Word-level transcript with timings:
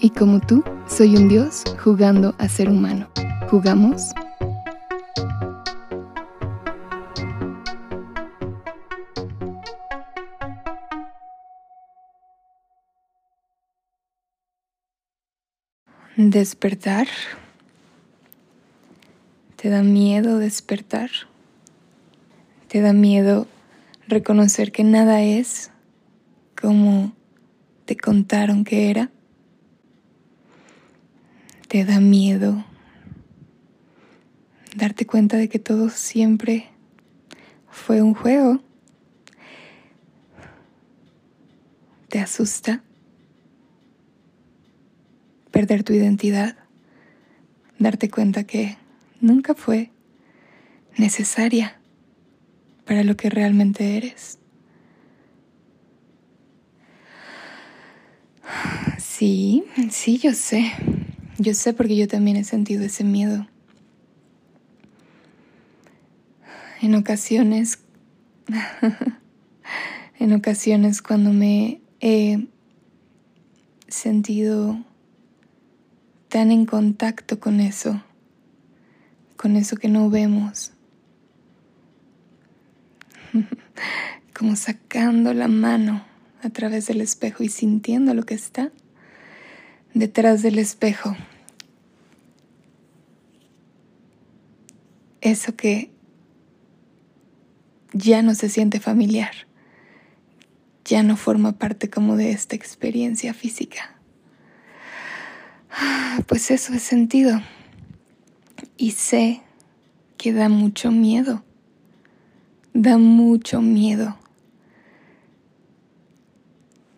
y 0.00 0.10
como 0.10 0.40
tú, 0.40 0.64
soy 0.88 1.16
un 1.16 1.28
dios 1.28 1.64
jugando 1.82 2.34
a 2.38 2.48
ser 2.48 2.68
humano. 2.70 3.08
¿Jugamos? 3.50 4.12
Despertar. 16.16 17.08
¿Te 19.56 19.68
da 19.68 19.82
miedo 19.82 20.38
despertar? 20.38 21.10
¿Te 22.68 22.80
da 22.80 22.92
miedo 22.92 23.46
reconocer 24.06 24.72
que 24.72 24.84
nada 24.84 25.22
es 25.22 25.70
como 26.60 27.12
te 27.84 27.96
contaron 27.96 28.64
que 28.64 28.90
era? 28.90 29.10
Te 31.70 31.84
da 31.84 32.00
miedo 32.00 32.64
darte 34.74 35.06
cuenta 35.06 35.36
de 35.36 35.48
que 35.48 35.60
todo 35.60 35.88
siempre 35.88 36.66
fue 37.70 38.02
un 38.02 38.12
juego. 38.12 38.60
¿Te 42.08 42.18
asusta 42.18 42.82
perder 45.52 45.84
tu 45.84 45.92
identidad? 45.92 46.56
Darte 47.78 48.10
cuenta 48.10 48.42
que 48.42 48.76
nunca 49.20 49.54
fue 49.54 49.92
necesaria 50.96 51.78
para 52.84 53.04
lo 53.04 53.16
que 53.16 53.30
realmente 53.30 53.96
eres. 53.96 54.40
Sí, 58.98 59.62
sí, 59.88 60.18
yo 60.18 60.34
sé. 60.34 60.72
Yo 61.40 61.54
sé 61.54 61.72
porque 61.72 61.96
yo 61.96 62.06
también 62.06 62.36
he 62.36 62.44
sentido 62.44 62.84
ese 62.84 63.02
miedo. 63.02 63.46
En 66.82 66.94
ocasiones, 66.94 67.78
en 70.18 70.34
ocasiones 70.34 71.00
cuando 71.00 71.32
me 71.32 71.80
he 72.00 72.46
sentido 73.88 74.84
tan 76.28 76.52
en 76.52 76.66
contacto 76.66 77.40
con 77.40 77.60
eso, 77.60 78.02
con 79.38 79.56
eso 79.56 79.76
que 79.76 79.88
no 79.88 80.10
vemos, 80.10 80.72
como 84.38 84.56
sacando 84.56 85.32
la 85.32 85.48
mano 85.48 86.04
a 86.42 86.50
través 86.50 86.86
del 86.88 87.00
espejo 87.00 87.42
y 87.42 87.48
sintiendo 87.48 88.12
lo 88.12 88.24
que 88.24 88.34
está 88.34 88.70
detrás 89.94 90.42
del 90.42 90.58
espejo. 90.58 91.16
Eso 95.20 95.54
que 95.56 95.90
ya 97.92 98.22
no 98.22 98.34
se 98.34 98.48
siente 98.48 98.80
familiar, 98.80 99.32
ya 100.84 101.02
no 101.02 101.16
forma 101.16 101.52
parte 101.52 101.90
como 101.90 102.16
de 102.16 102.30
esta 102.30 102.56
experiencia 102.56 103.34
física. 103.34 103.96
Pues 106.26 106.50
eso 106.50 106.72
es 106.74 106.82
sentido. 106.82 107.40
Y 108.76 108.92
sé 108.92 109.42
que 110.16 110.32
da 110.32 110.48
mucho 110.48 110.90
miedo. 110.90 111.44
Da 112.72 112.98
mucho 112.98 113.60
miedo 113.60 114.16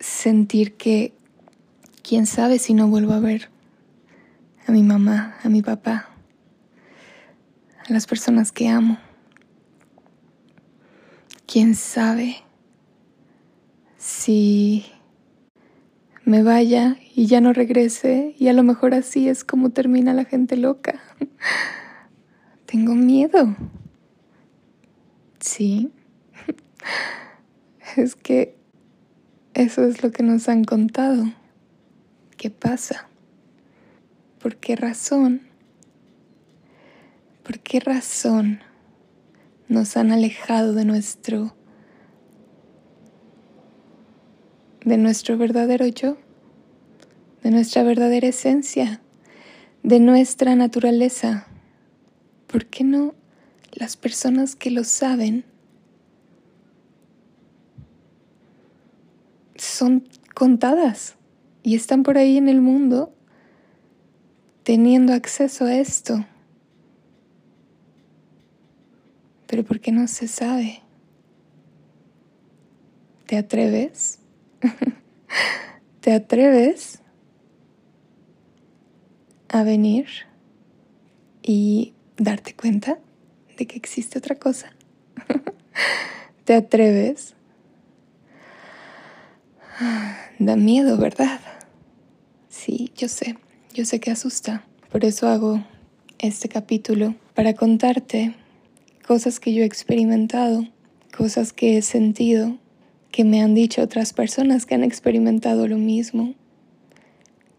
sentir 0.03 0.75
que 0.75 1.13
quién 2.01 2.25
sabe 2.25 2.59
si 2.59 2.73
no 2.73 2.87
vuelvo 2.87 3.13
a 3.13 3.19
ver 3.19 3.49
a 4.67 4.71
mi 4.71 4.83
mamá, 4.83 5.37
a 5.43 5.49
mi 5.49 5.61
papá, 5.61 6.09
a 7.87 7.93
las 7.93 8.07
personas 8.07 8.51
que 8.51 8.67
amo. 8.67 8.97
Quién 11.45 11.75
sabe 11.75 12.37
si 13.97 14.85
me 16.25 16.43
vaya 16.43 16.97
y 17.13 17.25
ya 17.27 17.41
no 17.41 17.53
regrese 17.53 18.35
y 18.37 18.47
a 18.47 18.53
lo 18.53 18.63
mejor 18.63 18.93
así 18.93 19.27
es 19.27 19.43
como 19.43 19.71
termina 19.71 20.13
la 20.13 20.25
gente 20.25 20.57
loca. 20.57 20.99
Tengo 22.65 22.95
miedo. 22.95 23.55
Sí. 25.39 25.91
Es 27.95 28.15
que 28.15 28.57
eso 29.53 29.83
es 29.83 30.01
lo 30.01 30.11
que 30.11 30.23
nos 30.23 30.49
han 30.49 30.63
contado. 30.63 31.25
¿Qué 32.37 32.49
pasa? 32.49 33.07
¿Por 34.39 34.55
qué 34.55 34.75
razón? 34.75 35.52
¿Por 37.43 37.59
qué 37.59 37.79
razón 37.79 38.61
nos 39.67 39.97
han 39.97 40.11
alejado 40.11 40.73
de 40.73 40.85
nuestro 40.85 41.55
de 44.85 44.97
nuestro 44.97 45.37
verdadero 45.37 45.87
yo, 45.87 46.17
de 47.41 47.51
nuestra 47.51 47.83
verdadera 47.83 48.27
esencia, 48.27 49.01
de 49.81 49.99
nuestra 49.99 50.55
naturaleza? 50.55 51.47
¿Por 52.47 52.65
qué 52.65 52.83
no 52.83 53.15
las 53.71 53.95
personas 53.95 54.55
que 54.55 54.71
lo 54.71 54.83
saben 54.83 55.45
son 59.55 60.07
contadas? 60.33 61.15
y 61.63 61.75
están 61.75 62.03
por 62.03 62.17
ahí 62.17 62.37
en 62.37 62.49
el 62.49 62.61
mundo 62.61 63.13
teniendo 64.63 65.13
acceso 65.13 65.65
a 65.65 65.75
esto. 65.75 66.25
Pero 69.53 69.63
¿por 69.63 69.79
qué 69.79 69.91
no 69.91 70.07
se 70.07 70.27
sabe? 70.27 70.81
¿Te 73.27 73.37
atreves? 73.37 74.17
¿Te 76.01 76.11
atreves 76.11 77.03
a 79.49 79.61
venir 79.61 80.07
y 81.43 81.93
darte 82.17 82.55
cuenta 82.55 82.97
de 83.55 83.67
que 83.67 83.77
existe 83.77 84.17
otra 84.17 84.39
cosa? 84.39 84.73
¿Te 86.45 86.55
atreves? 86.55 87.35
Da 90.39 90.55
miedo, 90.55 90.97
¿verdad? 90.97 91.39
Sí, 92.49 92.91
yo 92.95 93.07
sé, 93.07 93.37
yo 93.71 93.85
sé 93.85 93.99
que 93.99 94.09
asusta. 94.09 94.65
Por 94.91 95.05
eso 95.05 95.27
hago 95.27 95.63
este 96.17 96.49
capítulo, 96.49 97.13
para 97.35 97.53
contarte 97.53 98.33
cosas 99.05 99.39
que 99.39 99.53
yo 99.53 99.63
he 99.63 99.65
experimentado, 99.65 100.67
cosas 101.15 101.53
que 101.53 101.77
he 101.77 101.81
sentido, 101.81 102.57
que 103.11 103.23
me 103.23 103.41
han 103.41 103.53
dicho 103.53 103.81
otras 103.81 104.13
personas 104.13 104.65
que 104.65 104.75
han 104.75 104.83
experimentado 104.83 105.67
lo 105.67 105.77
mismo, 105.77 106.33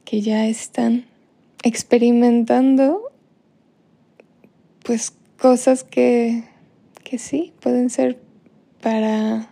que 0.05 0.21
ya 0.21 0.47
están 0.47 1.07
experimentando 1.63 3.01
pues 4.83 5.15
cosas 5.39 5.85
que, 5.85 6.45
que 7.03 7.19
sí 7.19 7.53
pueden 7.61 7.89
ser 7.89 8.19
para 8.83 9.51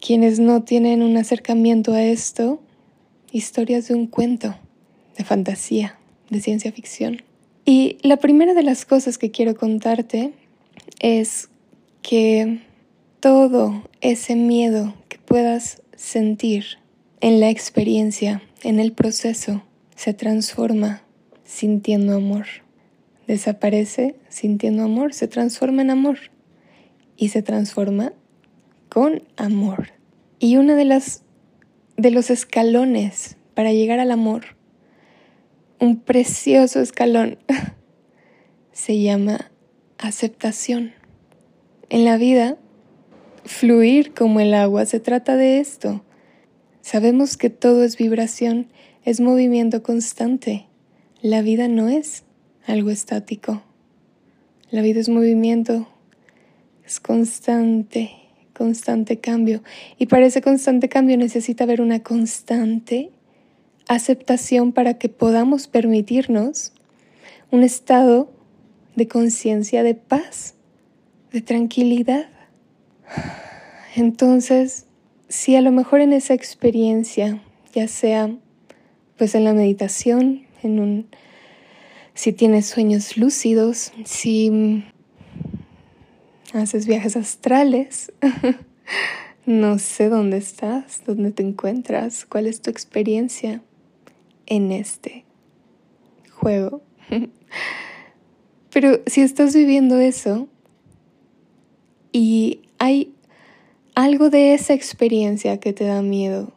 quienes 0.00 0.38
no 0.38 0.62
tienen 0.62 1.02
un 1.02 1.16
acercamiento 1.16 1.92
a 1.92 2.02
esto, 2.02 2.60
historias 3.32 3.88
de 3.88 3.94
un 3.94 4.06
cuento 4.06 4.56
de 5.16 5.24
fantasía, 5.24 5.98
de 6.30 6.40
ciencia 6.40 6.70
ficción. 6.72 7.22
Y 7.64 7.98
la 8.02 8.18
primera 8.18 8.54
de 8.54 8.62
las 8.62 8.84
cosas 8.84 9.18
que 9.18 9.30
quiero 9.30 9.56
contarte 9.56 10.32
es 11.00 11.48
que 12.02 12.60
todo 13.20 13.88
ese 14.00 14.36
miedo 14.36 14.94
que 15.08 15.18
puedas 15.18 15.82
sentir 15.96 16.64
en 17.20 17.40
la 17.40 17.50
experiencia, 17.50 18.42
en 18.62 18.80
el 18.80 18.92
proceso, 18.92 19.62
se 19.96 20.14
transforma 20.14 21.02
sintiendo 21.44 22.14
amor. 22.14 22.46
Desaparece 23.26 24.16
sintiendo 24.28 24.84
amor, 24.84 25.12
se 25.12 25.28
transforma 25.28 25.82
en 25.82 25.90
amor 25.90 26.18
y 27.16 27.28
se 27.28 27.42
transforma 27.42 28.12
con 28.88 29.22
amor. 29.36 29.92
Y 30.38 30.56
uno 30.56 30.74
de 30.74 30.84
las 30.84 31.22
de 31.96 32.12
los 32.12 32.30
escalones 32.30 33.36
para 33.54 33.72
llegar 33.72 33.98
al 33.98 34.12
amor 34.12 34.58
un 35.80 36.00
precioso 36.00 36.80
escalón. 36.80 37.38
Se 38.72 39.00
llama 39.00 39.50
aceptación. 39.98 40.92
En 41.90 42.04
la 42.04 42.16
vida, 42.16 42.56
fluir 43.44 44.14
como 44.14 44.40
el 44.40 44.54
agua 44.54 44.86
se 44.86 45.00
trata 45.00 45.36
de 45.36 45.58
esto. 45.58 46.02
Sabemos 46.80 47.36
que 47.36 47.50
todo 47.50 47.84
es 47.84 47.96
vibración, 47.96 48.68
es 49.04 49.20
movimiento 49.20 49.82
constante. 49.82 50.66
La 51.20 51.42
vida 51.42 51.68
no 51.68 51.88
es 51.88 52.24
algo 52.66 52.90
estático. 52.90 53.62
La 54.70 54.82
vida 54.82 55.00
es 55.00 55.08
movimiento, 55.08 55.88
es 56.84 57.00
constante, 57.00 58.12
constante 58.54 59.18
cambio. 59.18 59.62
Y 59.98 60.06
para 60.06 60.26
ese 60.26 60.42
constante 60.42 60.88
cambio 60.88 61.16
necesita 61.16 61.64
haber 61.64 61.80
una 61.80 62.02
constante 62.02 63.10
aceptación 63.88 64.72
para 64.72 64.94
que 64.94 65.08
podamos 65.08 65.66
permitirnos 65.66 66.72
un 67.50 67.62
estado 67.62 68.30
de 68.98 69.08
conciencia 69.08 69.82
de 69.82 69.94
paz, 69.94 70.54
de 71.32 71.40
tranquilidad. 71.40 72.26
Entonces, 73.94 74.86
si 75.28 75.56
a 75.56 75.62
lo 75.62 75.70
mejor 75.70 76.00
en 76.00 76.12
esa 76.12 76.34
experiencia, 76.34 77.40
ya 77.72 77.88
sea 77.88 78.30
pues 79.16 79.34
en 79.34 79.44
la 79.44 79.52
meditación, 79.52 80.42
en 80.62 80.80
un 80.80 81.08
si 82.14 82.32
tienes 82.32 82.66
sueños 82.66 83.16
lúcidos, 83.16 83.92
si 84.04 84.84
haces 86.52 86.86
viajes 86.86 87.16
astrales, 87.16 88.12
no 89.46 89.78
sé 89.78 90.08
dónde 90.08 90.38
estás, 90.38 91.02
dónde 91.06 91.30
te 91.30 91.44
encuentras, 91.44 92.26
cuál 92.26 92.48
es 92.48 92.60
tu 92.60 92.70
experiencia 92.70 93.62
en 94.46 94.72
este 94.72 95.24
juego. 96.32 96.82
Pero 98.70 99.00
si 99.06 99.22
estás 99.22 99.54
viviendo 99.54 99.98
eso 99.98 100.46
y 102.12 102.60
hay 102.78 103.14
algo 103.94 104.30
de 104.30 104.54
esa 104.54 104.74
experiencia 104.74 105.58
que 105.58 105.72
te 105.72 105.84
da 105.84 106.02
miedo, 106.02 106.52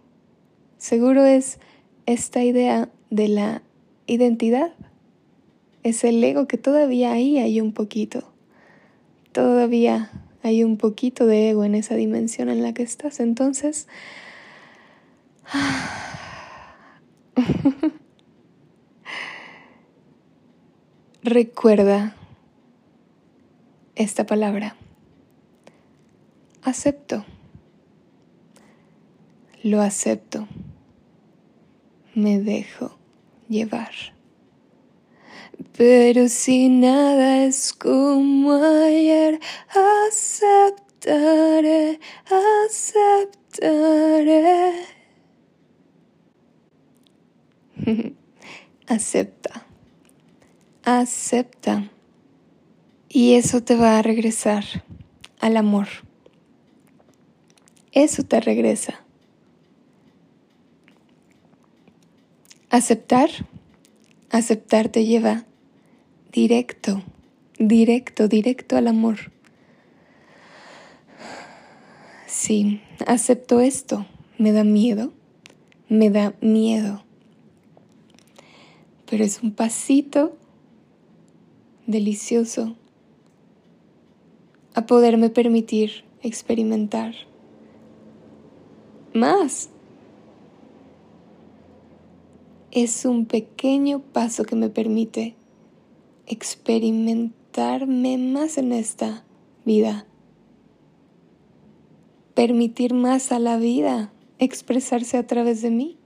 seguro 0.78 1.25
es 1.25 1.60
esta 2.06 2.44
idea 2.44 2.90
de 3.10 3.28
la 3.30 3.62
identidad. 4.08 4.74
Es 5.84 6.04
el 6.04 6.24
ego 6.24 6.48
que 6.48 6.58
todavía 6.58 7.13
ahí 7.13 7.38
hay 7.38 7.62
un 7.62 7.72
poquito. 7.72 8.24
Todavía 9.31 10.12
hay 10.44 10.64
un 10.64 10.78
poquito 10.78 11.25
de 11.25 11.52
ego 11.52 11.64
en 11.64 11.75
esa 11.75 11.96
dimensión 11.96 12.50
en 12.50 12.62
la 12.62 12.74
que 12.74 12.84
estás. 12.84 13.19
Entonces, 13.19 13.88
recuerda 21.23 22.15
esta 23.95 24.25
palabra. 24.25 24.75
Acepto. 26.63 27.25
Lo 29.63 29.81
acepto. 29.81 30.47
Me 32.13 32.39
dejo 32.39 32.97
llevar. 33.47 33.91
Pero 35.77 36.27
si 36.27 36.69
nada 36.69 37.45
es 37.45 37.73
como 37.73 38.53
ayer, 38.53 39.39
aceptaré, 40.07 42.00
aceptaré. 42.65 43.41
Acepta, 48.88 49.65
acepta. 50.83 51.89
Y 53.10 53.33
eso 53.33 53.62
te 53.62 53.75
va 53.75 53.98
a 53.98 54.01
regresar 54.01 54.63
al 55.39 55.57
amor. 55.57 55.88
Eso 57.92 58.24
te 58.24 58.39
regresa. 58.39 59.04
Aceptar, 62.69 63.30
aceptar 64.30 64.88
te 64.88 65.06
lleva 65.06 65.45
directo, 66.31 67.04
directo, 67.60 68.30
directo 68.30 68.78
al 68.78 68.88
amor. 68.88 69.31
Sí, 72.28 72.81
acepto 73.06 73.60
esto. 73.60 74.06
Me 74.38 74.54
da 74.54 74.63
miedo, 74.63 75.12
me 75.89 76.10
da 76.10 76.33
miedo. 76.39 77.04
Pero 79.10 79.25
es 79.25 79.44
un 79.44 79.51
pasito 79.51 80.38
delicioso 81.92 82.76
a 84.74 84.86
poderme 84.86 85.30
permitir 85.30 86.04
experimentar 86.24 87.14
más. 89.14 89.70
Es 92.72 93.06
un 93.06 93.26
pequeño 93.26 94.00
paso 94.00 94.46
que 94.46 94.56
me 94.56 94.70
permite 94.70 95.36
experimentarme 96.26 98.18
más 98.18 98.58
en 98.58 98.72
esta 98.72 99.26
vida, 99.66 100.06
permitir 102.34 102.94
más 102.94 103.34
a 103.34 103.40
la 103.40 103.58
vida 103.58 104.14
expresarse 104.40 105.18
a 105.18 105.28
través 105.28 105.62
de 105.62 105.70
mí. 105.70 105.98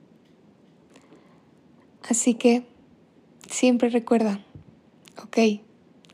Así 2.09 2.33
que 2.33 2.63
siempre 3.47 3.89
recuerda, 3.89 4.43
ok, 5.23 5.37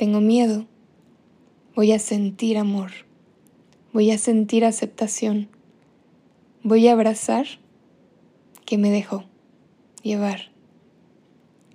tengo 0.01 0.19
miedo, 0.19 0.65
voy 1.75 1.91
a 1.91 1.99
sentir 1.99 2.57
amor, 2.57 2.89
voy 3.93 4.09
a 4.09 4.17
sentir 4.17 4.65
aceptación, 4.65 5.47
voy 6.63 6.87
a 6.87 6.93
abrazar 6.93 7.45
que 8.65 8.79
me 8.79 8.89
dejó 8.89 9.25
llevar. 10.01 10.49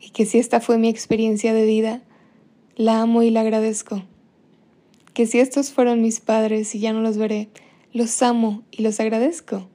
Y 0.00 0.10
que 0.10 0.26
si 0.26 0.38
esta 0.38 0.58
fue 0.58 0.76
mi 0.76 0.88
experiencia 0.88 1.54
de 1.54 1.66
vida, 1.66 2.02
la 2.74 3.00
amo 3.00 3.22
y 3.22 3.30
la 3.30 3.42
agradezco. 3.42 4.02
Que 5.14 5.28
si 5.28 5.38
estos 5.38 5.70
fueron 5.70 6.02
mis 6.02 6.18
padres 6.18 6.74
y 6.74 6.80
ya 6.80 6.92
no 6.92 7.02
los 7.02 7.18
veré, 7.18 7.48
los 7.92 8.20
amo 8.22 8.64
y 8.72 8.82
los 8.82 8.98
agradezco. 8.98 9.68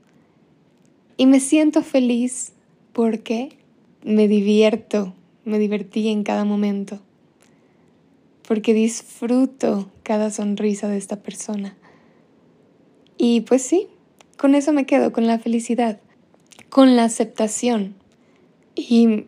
Y 1.15 1.25
me 1.25 1.39
siento 1.39 1.83
feliz 1.83 2.51
porque 2.91 3.57
me 4.03 4.27
divierto, 4.27 5.15
me 5.45 5.57
divertí 5.57 6.09
en 6.09 6.23
cada 6.23 6.43
momento. 6.43 6.99
Porque 8.51 8.73
disfruto 8.73 9.89
cada 10.03 10.29
sonrisa 10.29 10.89
de 10.89 10.97
esta 10.97 11.23
persona. 11.23 11.77
Y 13.17 13.39
pues 13.47 13.61
sí, 13.61 13.87
con 14.37 14.55
eso 14.55 14.73
me 14.73 14.85
quedo, 14.85 15.13
con 15.13 15.25
la 15.25 15.39
felicidad, 15.39 16.01
con 16.69 16.97
la 16.97 17.05
aceptación. 17.05 17.95
Y, 18.75 19.23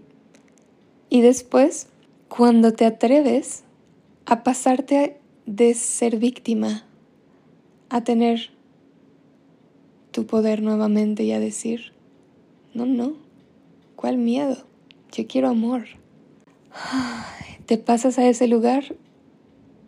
y 1.07 1.21
después 1.21 1.87
cuando 2.27 2.73
te 2.73 2.83
atreves 2.83 3.63
a 4.25 4.43
pasarte 4.43 5.21
de 5.45 5.73
ser 5.73 6.17
víctima 6.17 6.85
a 7.87 8.03
tener 8.03 8.49
tu 10.11 10.25
poder 10.25 10.61
nuevamente 10.61 11.23
y 11.23 11.31
a 11.31 11.39
decir, 11.39 11.93
no, 12.73 12.85
no, 12.85 13.13
¿cuál 13.95 14.17
miedo? 14.17 14.65
Yo 15.13 15.25
quiero 15.27 15.47
amor. 15.47 15.85
Te 17.67 17.77
pasas 17.77 18.19
a 18.19 18.27
ese 18.27 18.49
lugar 18.49 18.97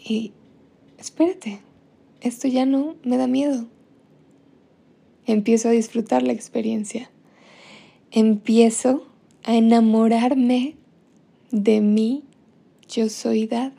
y 0.08 0.34
espérate, 1.00 1.62
esto 2.22 2.48
ya 2.48 2.66
no 2.66 2.96
me 3.04 3.18
da 3.18 3.26
miedo. 3.26 3.66
Empiezo 5.26 5.70
a 5.70 5.72
disfrutar 5.72 6.22
la 6.22 6.34
experiencia. 6.34 7.10
Empiezo 8.12 9.08
a 9.44 9.56
enamorarme 9.56 10.76
de 11.52 11.82
mí 11.82 12.24
yo 12.88 13.10
soy 13.10 13.48
dad, 13.48 13.74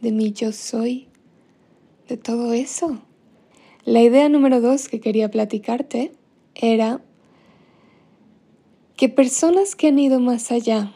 de 0.00 0.10
mi 0.10 0.32
yo 0.32 0.50
soy, 0.50 1.06
de 2.08 2.16
todo 2.16 2.52
eso. 2.52 3.00
La 3.84 4.02
idea 4.02 4.28
número 4.28 4.60
dos 4.60 4.88
que 4.88 5.00
quería 5.00 5.30
platicarte 5.30 6.12
era 6.56 7.00
que 8.96 9.08
personas 9.08 9.76
que 9.76 9.88
han 9.88 9.98
ido 9.98 10.18
más 10.18 10.50
allá, 10.50 10.92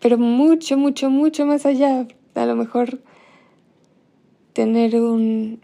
pero 0.00 0.18
mucho, 0.18 0.78
mucho, 0.78 1.10
mucho 1.10 1.46
más 1.46 1.66
allá, 1.66 2.08
a 2.42 2.46
lo 2.46 2.56
mejor 2.56 3.00
tener 4.52 4.96
un, 4.96 5.60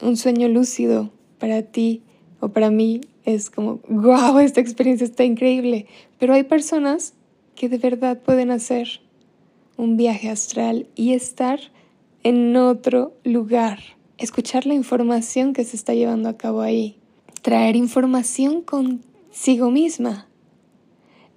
un 0.00 0.16
sueño 0.16 0.48
lúcido 0.48 1.10
para 1.38 1.62
ti 1.62 2.02
o 2.40 2.48
para 2.48 2.70
mí 2.70 3.00
es 3.24 3.50
como, 3.50 3.80
wow, 3.88 4.38
esta 4.38 4.60
experiencia 4.60 5.04
está 5.04 5.24
increíble, 5.24 5.86
pero 6.18 6.34
hay 6.34 6.42
personas 6.42 7.14
que 7.54 7.68
de 7.68 7.78
verdad 7.78 8.20
pueden 8.20 8.50
hacer 8.50 9.00
un 9.76 9.96
viaje 9.96 10.28
astral 10.28 10.86
y 10.94 11.12
estar 11.12 11.60
en 12.24 12.56
otro 12.56 13.14
lugar, 13.24 13.78
escuchar 14.18 14.66
la 14.66 14.74
información 14.74 15.52
que 15.52 15.64
se 15.64 15.76
está 15.76 15.94
llevando 15.94 16.28
a 16.28 16.36
cabo 16.36 16.60
ahí, 16.60 16.96
traer 17.42 17.76
información 17.76 18.62
consigo 18.62 19.70
misma. 19.70 20.28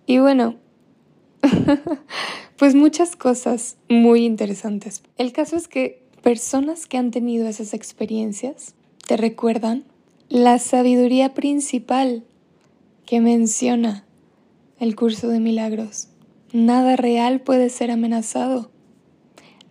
Y 0.05 0.19
bueno, 0.19 0.55
pues 2.57 2.75
muchas 2.75 3.15
cosas 3.15 3.77
muy 3.89 4.25
interesantes. 4.25 5.03
El 5.17 5.31
caso 5.31 5.55
es 5.55 5.67
que 5.67 6.03
personas 6.21 6.87
que 6.87 6.97
han 6.97 7.11
tenido 7.11 7.47
esas 7.47 7.73
experiencias 7.73 8.75
te 9.07 9.17
recuerdan 9.17 9.83
la 10.29 10.57
sabiduría 10.59 11.33
principal 11.33 12.23
que 13.05 13.21
menciona 13.21 14.05
el 14.79 14.95
curso 14.95 15.27
de 15.27 15.39
milagros. 15.39 16.09
Nada 16.51 16.95
real 16.95 17.41
puede 17.41 17.69
ser 17.69 17.91
amenazado. 17.91 18.71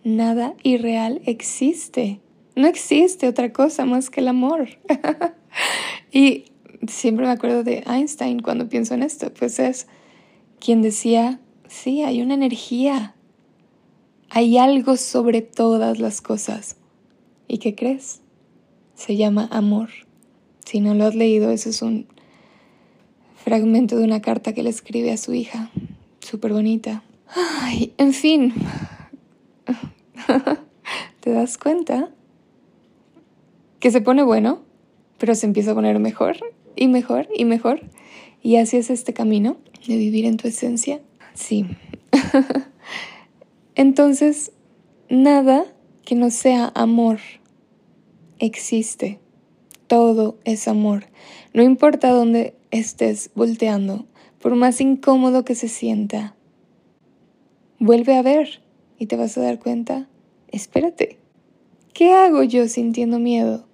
Nada 0.03 0.53
irreal 0.63 1.21
existe. 1.25 2.21
No 2.55 2.67
existe 2.67 3.27
otra 3.27 3.51
cosa 3.51 3.85
más 3.85 4.09
que 4.09 4.21
el 4.21 4.27
amor. 4.27 4.69
y 6.11 6.45
siempre 6.87 7.25
me 7.25 7.31
acuerdo 7.31 7.63
de 7.63 7.83
Einstein 7.87 8.39
cuando 8.39 8.69
pienso 8.69 8.93
en 8.93 9.03
esto, 9.03 9.33
pues 9.33 9.59
es 9.59 9.87
quien 10.59 10.81
decía, 10.81 11.39
sí, 11.75 12.03
hay 12.03 12.21
una 12.21 12.33
energía, 12.33 13.15
hay 14.29 14.57
algo 14.57 14.97
sobre 14.97 15.41
todas 15.41 15.99
las 15.99 16.21
cosas. 16.21 16.77
¿Y 17.47 17.59
qué 17.59 17.75
crees? 17.75 18.21
Se 18.95 19.15
llama 19.15 19.47
amor. 19.51 19.89
Si 20.65 20.79
no 20.79 20.95
lo 20.95 21.05
has 21.05 21.15
leído, 21.15 21.51
eso 21.51 21.69
es 21.69 21.81
un 21.81 22.07
fragmento 23.43 23.97
de 23.97 24.05
una 24.05 24.21
carta 24.21 24.53
que 24.53 24.63
le 24.63 24.69
escribe 24.69 25.11
a 25.11 25.17
su 25.17 25.33
hija, 25.33 25.69
súper 26.19 26.53
bonita. 26.53 27.03
Ay, 27.35 27.93
en 27.97 28.13
fin, 28.13 28.53
¿te 31.19 31.31
das 31.31 31.57
cuenta? 31.57 32.09
Que 33.79 33.91
se 33.91 34.01
pone 34.01 34.23
bueno, 34.23 34.61
pero 35.19 35.35
se 35.35 35.45
empieza 35.45 35.71
a 35.71 35.75
poner 35.75 35.99
mejor 35.99 36.37
y 36.75 36.87
mejor 36.87 37.27
y 37.35 37.45
mejor. 37.45 37.81
Y 38.41 38.55
así 38.55 38.77
es 38.77 38.89
este 38.89 39.13
camino 39.13 39.57
de 39.87 39.97
vivir 39.97 40.25
en 40.25 40.37
tu 40.37 40.47
esencia. 40.47 40.99
Sí. 41.35 41.65
Entonces, 43.75 44.51
nada 45.09 45.65
que 46.03 46.15
no 46.15 46.31
sea 46.31 46.71
amor 46.73 47.19
existe. 48.39 49.19
Todo 49.87 50.37
es 50.45 50.67
amor. 50.67 51.05
No 51.53 51.61
importa 51.61 52.09
dónde 52.09 52.55
estés 52.71 53.29
volteando, 53.35 54.05
por 54.41 54.55
más 54.55 54.81
incómodo 54.81 55.45
que 55.45 55.55
se 55.55 55.67
sienta. 55.67 56.35
Vuelve 57.79 58.15
a 58.15 58.21
ver 58.21 58.61
y 58.97 59.05
te 59.05 59.17
vas 59.17 59.37
a 59.37 59.41
dar 59.41 59.59
cuenta, 59.59 60.07
espérate, 60.47 61.17
¿qué 61.93 62.13
hago 62.13 62.43
yo 62.43 62.67
sintiendo 62.67 63.19
miedo 63.19 63.67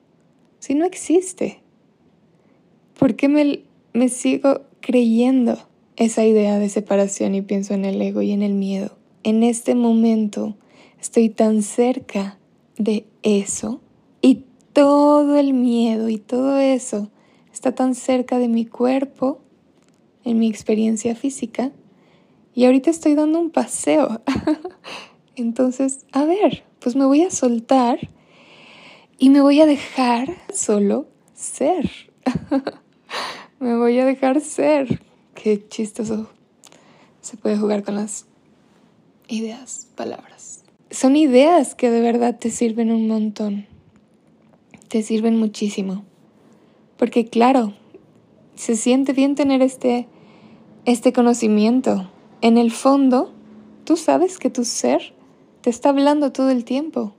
si 0.59 0.73
no 0.73 0.85
existe? 0.85 1.61
¿Por 2.97 3.15
qué 3.15 3.29
me, 3.29 3.63
me 3.93 4.09
sigo 4.09 4.61
creyendo 4.81 5.70
esa 6.05 6.25
idea 6.25 6.57
de 6.57 6.69
separación 6.69 7.35
y 7.35 7.41
pienso 7.41 7.73
en 7.73 7.85
el 7.85 8.01
ego 8.01 8.21
y 8.21 8.31
en 8.31 8.41
el 8.41 8.53
miedo? 8.53 8.97
En 9.23 9.43
este 9.43 9.75
momento 9.75 10.55
estoy 10.99 11.29
tan 11.29 11.61
cerca 11.61 12.39
de 12.77 13.05
eso 13.21 13.81
y 14.21 14.45
todo 14.73 15.37
el 15.37 15.53
miedo 15.53 16.09
y 16.09 16.17
todo 16.17 16.57
eso 16.57 17.11
está 17.53 17.75
tan 17.75 17.93
cerca 17.93 18.39
de 18.39 18.47
mi 18.47 18.65
cuerpo, 18.65 19.41
en 20.23 20.39
mi 20.39 20.49
experiencia 20.49 21.15
física, 21.15 21.71
y 22.55 22.65
ahorita 22.65 22.89
estoy 22.89 23.13
dando 23.15 23.39
un 23.39 23.51
paseo. 23.51 24.21
Entonces, 25.35 26.05
a 26.11 26.25
ver, 26.25 26.63
pues 26.79 26.95
me 26.95 27.05
voy 27.05 27.21
a 27.21 27.29
soltar 27.31 27.99
y 29.19 29.29
me 29.29 29.41
voy 29.41 29.61
a 29.61 29.67
dejar 29.67 30.29
solo 30.51 31.07
ser. 31.33 31.89
Me 33.59 33.77
voy 33.77 33.99
a 33.99 34.05
dejar 34.05 34.41
ser. 34.41 34.99
Qué 35.33 35.67
chistoso. 35.67 36.29
Se 37.21 37.37
puede 37.37 37.57
jugar 37.57 37.83
con 37.83 37.95
las 37.95 38.25
ideas, 39.27 39.87
palabras. 39.95 40.63
Son 40.89 41.15
ideas 41.15 41.75
que 41.75 41.89
de 41.89 42.01
verdad 42.01 42.37
te 42.37 42.49
sirven 42.49 42.91
un 42.91 43.07
montón. 43.07 43.65
Te 44.87 45.03
sirven 45.03 45.39
muchísimo. 45.39 46.03
Porque 46.97 47.25
claro, 47.25 47.73
se 48.55 48.75
siente 48.75 49.13
bien 49.13 49.35
tener 49.35 49.61
este, 49.61 50.07
este 50.85 51.13
conocimiento. 51.13 52.11
En 52.41 52.57
el 52.57 52.71
fondo, 52.71 53.31
tú 53.85 53.97
sabes 53.97 54.37
que 54.37 54.49
tu 54.49 54.65
ser 54.65 55.13
te 55.61 55.69
está 55.69 55.89
hablando 55.89 56.31
todo 56.31 56.49
el 56.49 56.65
tiempo 56.65 57.13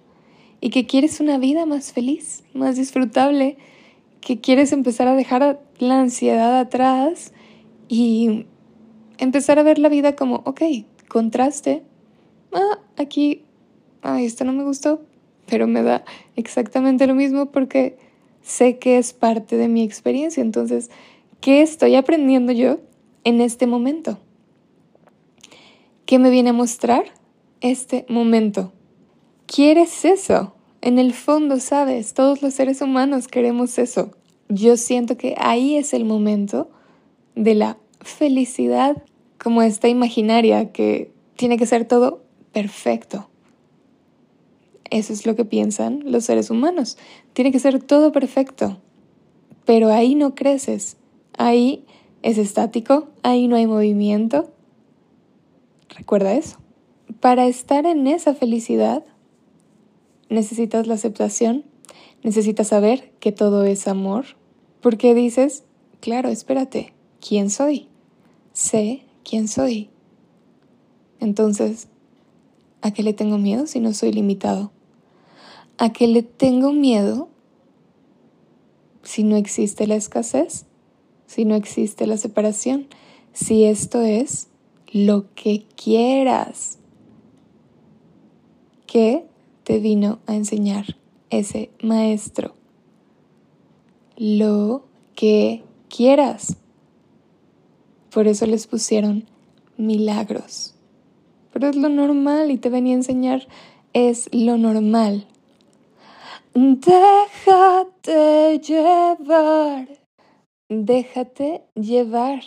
y 0.61 0.71
que 0.71 0.87
quieres 0.87 1.21
una 1.21 1.39
vida 1.39 1.65
más 1.65 1.93
feliz, 1.93 2.45
más 2.55 2.77
disfrutable, 2.77 3.57
que 4.21 4.41
quieres 4.41 4.73
empezar 4.73 5.09
a 5.09 5.17
dejar 5.17 5.61
la 5.79 6.01
ansiedad 6.01 6.59
atrás 6.59 7.33
y 7.93 8.47
empezar 9.19 9.59
a 9.59 9.63
ver 9.63 9.79
la 9.79 9.91
vida 9.91 10.17
como, 10.17 10.37
ok, 10.47 10.63
contraste. 11.09 11.83
Ah, 12.51 12.79
aquí, 12.97 13.43
ay, 14.01 14.25
esto 14.25 14.45
no 14.45 14.55
me 14.55 14.65
gustó, 14.65 15.03
pero 15.45 15.67
me 15.67 15.83
da 15.83 16.03
exactamente 16.35 17.07
lo 17.07 17.15
mismo 17.15 17.51
porque 17.53 17.99
sé 18.41 18.79
que 18.79 18.97
es 18.97 19.13
parte 19.13 19.59
de 19.59 19.69
mi 19.69 19.83
experiencia. 19.83 20.41
Entonces, 20.41 20.91
¿qué 21.43 21.61
estoy 21.61 21.95
aprendiendo 21.95 22.53
yo 22.53 22.79
en 23.25 23.43
este 23.43 23.67
momento? 23.67 24.19
¿Qué 26.07 26.19
me 26.19 26.31
viene 26.31 26.49
a 26.49 26.55
mostrar 26.55 27.05
este 27.61 28.07
momento? 28.09 28.73
¿Quieres 29.45 30.07
eso? 30.07 30.55
En 30.81 30.99
el 30.99 31.13
fondo, 31.13 31.61
sabes, 31.61 32.15
todos 32.15 32.41
los 32.41 32.55
seres 32.55 32.81
humanos 32.81 33.29
queremos 33.29 33.79
eso. 33.79 34.13
Yo 34.49 34.79
siento 34.79 35.19
que 35.19 35.35
ahí 35.37 35.77
es 35.77 35.93
el 35.93 36.07
momento 36.07 36.71
de 37.35 37.55
la 37.55 37.77
felicidad 38.03 39.03
como 39.39 39.63
esta 39.63 39.89
imaginaria 39.89 40.73
que 40.73 41.13
tiene 41.37 41.57
que 41.57 41.67
ser 41.67 41.87
todo 41.87 42.23
perfecto. 42.53 43.29
Eso 44.91 45.13
es 45.13 45.27
lo 45.27 45.35
que 45.35 45.45
piensan 45.45 46.03
los 46.05 46.25
seres 46.25 46.51
humanos. 46.51 46.99
Tiene 47.33 47.51
que 47.51 47.59
ser 47.59 47.83
todo 47.83 48.13
perfecto. 48.13 48.79
Pero 49.65 49.91
ahí 49.91 50.15
no 50.15 50.35
creces. 50.35 50.97
Ahí 51.39 51.85
es 52.23 52.39
estático, 52.39 53.09
ahí 53.23 53.49
no 53.49 53.57
hay 53.57 53.67
movimiento. 53.67 54.53
Recuerda 55.97 56.35
eso. 56.35 56.59
Para 57.21 57.47
estar 57.47 57.87
en 57.87 58.07
esa 58.07 58.35
felicidad, 58.35 59.05
necesitas 60.29 60.87
la 60.87 60.95
aceptación, 60.95 61.65
necesitas 62.23 62.69
saber 62.69 63.13
que 63.21 63.33
todo 63.33 63.65
es 63.65 63.89
amor, 63.89 64.25
porque 64.81 65.15
dices, 65.15 65.65
claro, 66.01 66.29
espérate, 66.29 66.93
¿quién 67.21 67.51
soy? 67.51 67.89
Sé 68.53 69.05
quién 69.25 69.49
soy. 69.49 69.91
Entonces, 71.21 71.89
¿a 72.81 72.93
qué 72.93 73.03
le 73.03 73.13
tengo 73.13 73.39
miedo 73.39 73.67
si 73.67 73.81
no 73.81 73.93
soy 73.93 74.13
limitado? 74.13 74.73
¿A 75.79 75.93
qué 75.93 76.07
le 76.07 76.23
tengo 76.23 76.73
miedo 76.73 77.29
si 79.03 79.23
no 79.23 79.37
existe 79.37 79.87
la 79.87 79.97
escasez? 79.97 80.67
Si 81.27 81.45
no 81.45 81.55
existe 81.55 82.07
la 82.07 82.17
separación? 82.17 82.89
Si 83.33 83.65
esto 83.65 84.03
es 84.03 84.49
lo 84.93 85.33
que 85.35 85.65
quieras. 85.77 86.79
¿Qué 88.87 89.25
te 89.65 89.79
vino 89.79 90.19
a 90.27 90.35
enseñar 90.35 90.97
ese 91.31 91.71
maestro. 91.83 92.55
Lo 94.17 94.85
que 95.15 95.65
quieras. 95.89 96.57
Por 98.13 98.27
eso 98.29 98.47
les 98.47 98.67
pusieron 98.67 99.25
milagros. 99.77 100.75
Pero 101.53 101.69
es 101.69 101.77
lo 101.77 101.89
normal 101.89 102.51
y 102.51 102.59
te 102.59 102.69
venía 102.69 102.95
a 102.95 102.97
enseñar 102.97 103.47
es 103.93 104.29
lo 104.33 104.57
normal. 104.57 105.27
Déjate 106.55 106.99
llevar. 108.59 109.89
Déjate 110.69 111.63
llevar. 111.75 112.43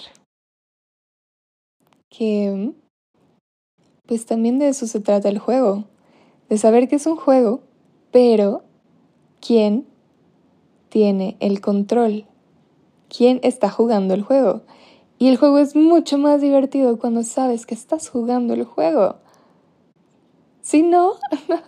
Que 2.10 2.74
pues 4.07 4.25
también 4.25 4.60
de 4.60 4.69
eso 4.69 4.88
se 4.88 5.00
trata 5.00 5.29
el 5.29 5.39
juego 5.39 5.86
de 6.50 6.57
saber 6.57 6.88
que 6.88 6.98
es 6.98 7.07
un 7.07 7.15
juego, 7.15 7.62
pero 8.12 8.63
¿quién 9.41 9.88
tiene 10.89 11.38
el 11.39 11.60
control? 11.60 12.25
¿Quién 13.10 13.39
está 13.43 13.69
jugando 13.69 14.13
el 14.13 14.22
juego? 14.22 14.62
Y 15.17 15.29
el 15.29 15.38
juego 15.38 15.60
es 15.60 15.75
mucho 15.75 16.17
más 16.17 16.41
divertido 16.41 17.00
cuando 17.00 17.24
sabes 17.24 17.65
que 17.65 17.74
estás 17.74 18.10
jugando 18.10 18.53
el 18.53 18.65
juego. 18.65 19.17
Si 20.62 20.81
no, 20.81 21.13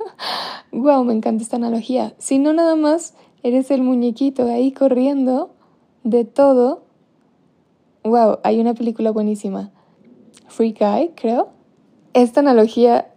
wow, 0.72 1.04
me 1.04 1.14
encanta 1.14 1.44
esta 1.44 1.56
analogía. 1.56 2.16
Si 2.18 2.40
no, 2.40 2.52
nada 2.54 2.76
más 2.76 3.14
eres 3.44 3.72
el 3.72 3.84
muñequito 3.84 4.50
ahí 4.50 4.72
corriendo 4.72 5.54
de 6.04 6.26
todo. 6.26 6.84
Wow, 8.04 8.40
hay 8.44 8.60
una 8.60 8.74
película 8.74 9.12
buenísima. 9.12 9.72
Free 10.48 10.76
Guy, 10.78 11.12
creo. 11.16 11.50
Esta 12.14 12.40
analogía 12.40 13.14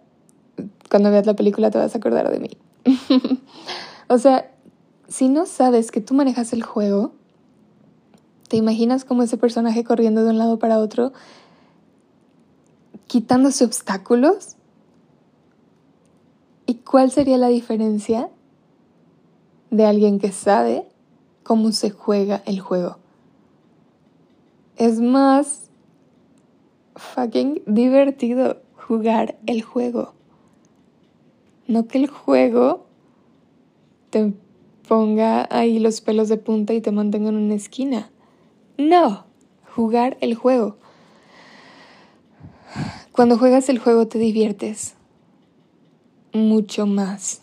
cuando 0.90 1.10
veas 1.10 1.26
la 1.26 1.34
película 1.34 1.70
te 1.70 1.78
vas 1.78 1.94
a 1.94 1.98
acordar 1.98 2.30
de 2.30 2.40
mí. 2.40 2.50
o 4.08 4.18
sea, 4.18 4.50
si 5.08 5.28
no 5.28 5.46
sabes 5.46 5.90
que 5.90 6.00
tú 6.00 6.14
manejas 6.14 6.52
el 6.52 6.62
juego, 6.62 7.12
te 8.50 8.56
imaginas 8.56 9.04
como 9.04 9.22
ese 9.22 9.36
personaje 9.36 9.84
corriendo 9.84 10.24
de 10.24 10.30
un 10.30 10.38
lado 10.38 10.58
para 10.58 10.80
otro, 10.80 11.12
quitándose 13.06 13.64
obstáculos. 13.64 14.56
¿Y 16.66 16.74
cuál 16.74 17.12
sería 17.12 17.38
la 17.38 17.46
diferencia 17.46 18.28
de 19.70 19.86
alguien 19.86 20.18
que 20.18 20.32
sabe 20.32 20.84
cómo 21.44 21.70
se 21.70 21.90
juega 21.90 22.42
el 22.44 22.58
juego? 22.58 22.96
Es 24.74 25.00
más 25.00 25.70
fucking 26.96 27.62
divertido 27.66 28.62
jugar 28.74 29.38
el 29.46 29.62
juego. 29.62 30.14
No 31.68 31.86
que 31.86 31.98
el 31.98 32.08
juego 32.08 32.84
te 34.10 34.34
ponga 34.88 35.46
ahí 35.52 35.78
los 35.78 36.00
pelos 36.00 36.28
de 36.28 36.36
punta 36.36 36.74
y 36.74 36.80
te 36.80 36.90
mantenga 36.90 37.28
en 37.28 37.36
una 37.36 37.54
esquina. 37.54 38.10
No, 38.80 39.26
jugar 39.76 40.16
el 40.22 40.34
juego. 40.34 40.78
Cuando 43.12 43.36
juegas 43.36 43.68
el 43.68 43.78
juego 43.78 44.08
te 44.08 44.18
diviertes 44.18 44.94
mucho 46.32 46.86
más. 46.86 47.42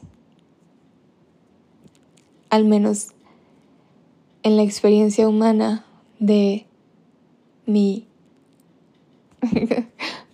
Al 2.50 2.66
menos 2.66 3.10
en 4.42 4.58
la 4.58 4.64
experiencia 4.64 5.30
humana 5.30 5.86
de 6.18 6.66
mi 7.68 8.08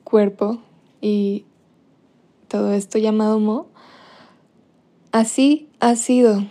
cuerpo 0.06 0.62
y 1.02 1.44
todo 2.48 2.72
esto 2.72 2.98
llamado 2.98 3.42
Mo, 3.42 3.68
así 5.12 5.68
ha 5.82 5.98
sido 5.98 6.46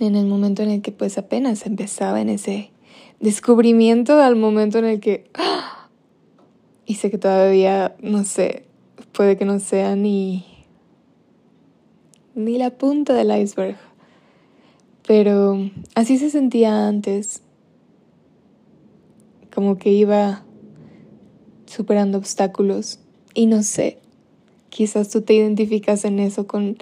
en 0.00 0.16
el 0.16 0.26
momento 0.26 0.64
en 0.64 0.70
el 0.70 0.82
que 0.82 0.90
pues 0.90 1.18
apenas 1.18 1.66
empezaba 1.66 2.20
en 2.20 2.30
ese 2.30 2.72
descubrimiento 3.20 4.18
al 4.20 4.36
momento 4.36 4.78
en 4.78 4.84
el 4.84 5.00
que 5.00 5.30
¡ah! 5.34 5.88
y 6.84 6.94
sé 6.94 7.10
que 7.10 7.18
todavía 7.18 7.96
no 8.00 8.24
sé 8.24 8.64
puede 9.12 9.36
que 9.36 9.44
no 9.44 9.58
sea 9.58 9.96
ni 9.96 10.44
ni 12.34 12.58
la 12.58 12.70
punta 12.70 13.14
del 13.14 13.34
iceberg. 13.36 13.76
Pero 15.06 15.70
así 15.94 16.18
se 16.18 16.30
sentía 16.30 16.86
antes. 16.86 17.42
Como 19.54 19.78
que 19.78 19.90
iba 19.90 20.44
superando 21.64 22.18
obstáculos. 22.18 23.00
Y 23.32 23.46
no 23.46 23.62
sé 23.62 23.98
quizás 24.68 25.08
tú 25.08 25.22
te 25.22 25.32
identificas 25.32 26.04
en 26.04 26.18
eso 26.20 26.46
con 26.46 26.76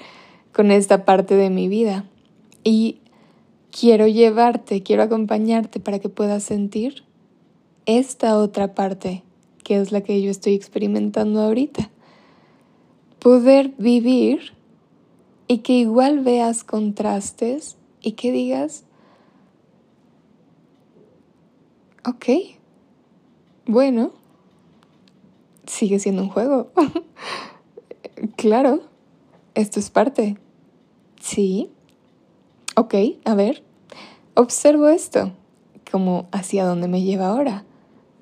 con 0.52 0.70
esta 0.70 1.04
parte 1.04 1.36
de 1.36 1.50
mi 1.50 1.68
vida. 1.68 2.04
Y 2.64 2.98
quiero 3.78 4.06
llevarte, 4.06 4.84
quiero 4.84 5.02
acompañarte 5.02 5.80
para 5.80 5.98
que 5.98 6.08
puedas 6.08 6.44
sentir 6.44 7.02
esta 7.86 8.38
otra 8.38 8.74
parte, 8.74 9.24
que 9.64 9.76
es 9.76 9.90
la 9.90 10.00
que 10.02 10.22
yo 10.22 10.30
estoy 10.30 10.54
experimentando 10.54 11.40
ahorita. 11.40 11.90
Poder 13.18 13.74
vivir 13.76 14.52
y 15.48 15.58
que 15.58 15.72
igual 15.72 16.20
veas 16.20 16.62
contrastes 16.62 17.76
y 18.00 18.12
que 18.12 18.30
digas, 18.30 18.84
ok, 22.06 22.26
bueno, 23.66 24.12
sigue 25.66 25.98
siendo 25.98 26.22
un 26.22 26.28
juego. 26.28 26.70
claro, 28.36 28.82
esto 29.54 29.80
es 29.80 29.90
parte. 29.90 30.36
Sí, 31.20 31.73
ok, 32.76 32.94
a 33.24 33.34
ver, 33.34 33.62
observo 34.34 34.88
esto, 34.88 35.32
como 35.90 36.26
hacia 36.32 36.66
dónde 36.66 36.88
me 36.88 37.02
lleva 37.02 37.28
ahora. 37.28 37.64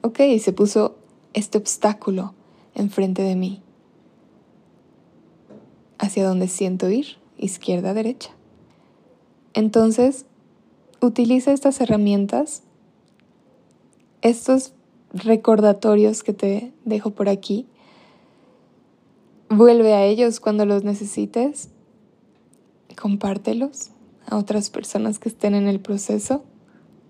Ok, 0.02 0.20
se 0.40 0.52
puso 0.52 0.96
este 1.32 1.58
obstáculo 1.58 2.34
enfrente 2.74 3.22
de 3.22 3.36
mí. 3.36 3.62
¿Hacia 5.98 6.26
dónde 6.26 6.48
siento 6.48 6.90
ir? 6.90 7.18
Izquierda, 7.38 7.94
derecha. 7.94 8.30
Entonces, 9.54 10.26
utiliza 11.00 11.52
estas 11.52 11.80
herramientas, 11.80 12.62
estos 14.22 14.74
recordatorios 15.12 16.22
que 16.22 16.32
te 16.32 16.72
dejo 16.84 17.10
por 17.10 17.28
aquí. 17.28 17.66
Vuelve 19.48 19.94
a 19.94 20.04
ellos 20.04 20.40
cuando 20.40 20.66
los 20.66 20.84
necesites. 20.84 21.68
Compártelos 23.00 23.92
a 24.26 24.36
otras 24.36 24.70
personas 24.70 25.18
que 25.18 25.28
estén 25.28 25.54
en 25.54 25.68
el 25.68 25.80
proceso 25.80 26.44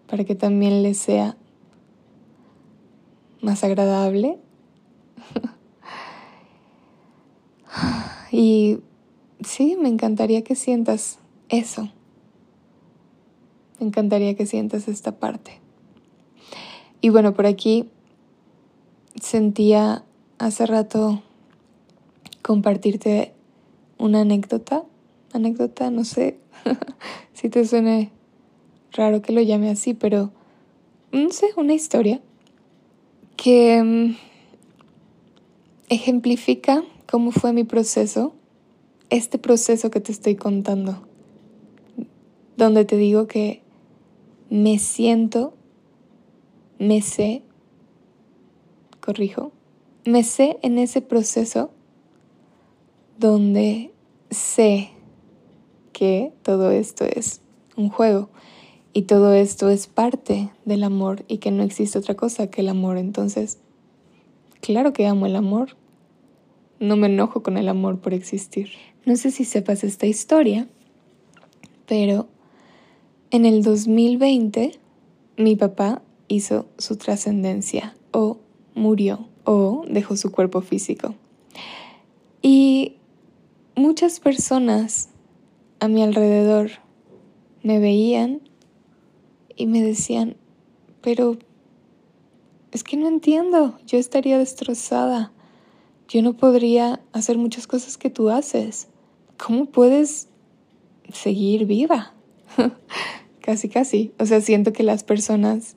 para 0.08 0.24
que 0.24 0.34
también 0.34 0.82
les 0.82 0.98
sea 0.98 1.36
más 3.40 3.64
agradable. 3.64 4.38
y 8.32 8.78
sí, 9.44 9.76
me 9.80 9.88
encantaría 9.88 10.42
que 10.42 10.54
sientas 10.54 11.18
eso. 11.48 11.90
Me 13.78 13.86
encantaría 13.86 14.36
que 14.36 14.46
sientas 14.46 14.88
esta 14.88 15.18
parte. 15.18 15.60
Y 17.00 17.08
bueno, 17.08 17.34
por 17.34 17.46
aquí 17.46 17.88
sentía 19.20 20.04
hace 20.38 20.66
rato 20.66 21.22
compartirte 22.42 23.32
una 23.98 24.20
anécdota. 24.20 24.84
Anécdota, 25.32 25.90
no 25.90 26.04
sé 26.04 26.38
si 27.32 27.48
te 27.48 27.64
suene 27.64 28.10
raro 28.92 29.22
que 29.22 29.32
lo 29.32 29.40
llame 29.40 29.70
así, 29.70 29.94
pero 29.94 30.30
no 31.12 31.30
sé, 31.30 31.46
una 31.56 31.74
historia 31.74 32.20
que 33.36 33.82
mm, 33.82 34.16
ejemplifica 35.88 36.84
cómo 37.10 37.32
fue 37.32 37.52
mi 37.52 37.64
proceso, 37.64 38.34
este 39.10 39.38
proceso 39.38 39.90
que 39.90 40.00
te 40.00 40.12
estoy 40.12 40.36
contando, 40.36 41.02
donde 42.56 42.84
te 42.84 42.96
digo 42.96 43.26
que 43.26 43.62
me 44.48 44.78
siento, 44.78 45.54
me 46.78 47.02
sé, 47.02 47.42
corrijo, 49.00 49.52
me 50.04 50.24
sé 50.24 50.58
en 50.62 50.78
ese 50.78 51.00
proceso 51.00 51.70
donde 53.18 53.92
sé 54.30 54.91
que 55.92 56.32
todo 56.42 56.70
esto 56.70 57.04
es 57.04 57.40
un 57.76 57.88
juego 57.88 58.28
y 58.92 59.02
todo 59.02 59.32
esto 59.32 59.70
es 59.70 59.86
parte 59.86 60.50
del 60.64 60.84
amor 60.84 61.24
y 61.28 61.38
que 61.38 61.50
no 61.50 61.62
existe 61.62 61.98
otra 61.98 62.14
cosa 62.14 62.48
que 62.48 62.60
el 62.60 62.68
amor. 62.68 62.98
Entonces, 62.98 63.58
claro 64.60 64.92
que 64.92 65.06
amo 65.06 65.26
el 65.26 65.36
amor. 65.36 65.76
No 66.78 66.96
me 66.96 67.06
enojo 67.06 67.42
con 67.42 67.56
el 67.56 67.68
amor 67.68 68.00
por 68.00 68.12
existir. 68.12 68.70
No 69.04 69.16
sé 69.16 69.30
si 69.30 69.44
sepas 69.44 69.84
esta 69.84 70.06
historia, 70.06 70.68
pero 71.86 72.26
en 73.30 73.46
el 73.46 73.62
2020 73.62 74.78
mi 75.36 75.56
papá 75.56 76.02
hizo 76.28 76.66
su 76.78 76.96
trascendencia 76.96 77.94
o 78.12 78.38
murió 78.74 79.28
o 79.44 79.84
dejó 79.88 80.16
su 80.16 80.30
cuerpo 80.32 80.60
físico. 80.60 81.14
Y 82.42 82.96
muchas 83.74 84.20
personas 84.20 85.08
a 85.82 85.88
mi 85.88 86.00
alrededor 86.00 86.70
me 87.64 87.80
veían 87.80 88.40
y 89.56 89.66
me 89.66 89.82
decían, 89.82 90.36
pero 91.00 91.38
es 92.70 92.84
que 92.84 92.96
no 92.96 93.08
entiendo, 93.08 93.76
yo 93.84 93.98
estaría 93.98 94.38
destrozada, 94.38 95.32
yo 96.06 96.22
no 96.22 96.34
podría 96.34 97.00
hacer 97.12 97.36
muchas 97.36 97.66
cosas 97.66 97.98
que 97.98 98.10
tú 98.10 98.30
haces. 98.30 98.86
¿Cómo 99.44 99.66
puedes 99.66 100.28
seguir 101.12 101.66
viva? 101.66 102.14
casi, 103.40 103.68
casi. 103.68 104.12
O 104.20 104.26
sea, 104.26 104.40
siento 104.40 104.72
que 104.72 104.84
las 104.84 105.02
personas 105.02 105.74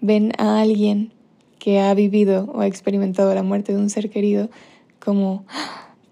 ven 0.00 0.32
a 0.38 0.60
alguien 0.60 1.12
que 1.60 1.78
ha 1.78 1.94
vivido 1.94 2.50
o 2.52 2.62
ha 2.62 2.66
experimentado 2.66 3.32
la 3.36 3.44
muerte 3.44 3.72
de 3.72 3.78
un 3.78 3.88
ser 3.88 4.10
querido 4.10 4.50
como, 4.98 5.44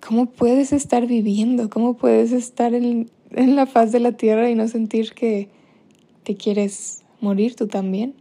¿cómo 0.06 0.26
puedes 0.26 0.72
estar 0.72 1.08
viviendo? 1.08 1.68
¿Cómo 1.70 1.96
puedes 1.96 2.30
estar 2.30 2.72
en, 2.72 3.10
en 3.30 3.56
la 3.56 3.66
faz 3.66 3.92
de 3.92 4.00
la 4.00 4.12
tierra 4.12 4.50
y 4.50 4.54
no 4.54 4.68
sentir 4.68 5.12
que 5.12 5.48
te 6.22 6.36
quieres 6.36 7.04
morir 7.20 7.54
tú 7.54 7.66
también. 7.66 8.14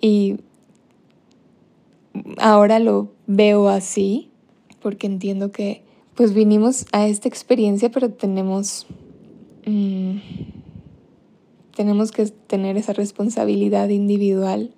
Y 0.00 0.36
ahora 2.38 2.78
lo 2.78 3.12
veo 3.26 3.68
así 3.68 4.30
porque 4.80 5.06
entiendo 5.06 5.50
que 5.50 5.82
pues 6.14 6.32
vinimos 6.32 6.86
a 6.92 7.08
esta 7.08 7.26
experiencia 7.26 7.90
pero 7.90 8.10
tenemos 8.10 8.86
mm, 9.66 10.18
tenemos 11.74 12.12
que 12.12 12.26
tener 12.26 12.76
esa 12.76 12.92
responsabilidad 12.92 13.88
individual 13.88 14.74